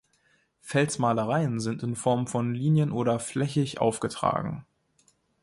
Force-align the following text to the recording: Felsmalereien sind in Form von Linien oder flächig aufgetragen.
Felsmalereien 0.61 1.59
sind 1.59 1.83
in 1.83 1.95
Form 1.95 2.25
von 2.25 2.55
Linien 2.55 2.91
oder 2.91 3.19
flächig 3.19 3.79
aufgetragen. 3.79 4.65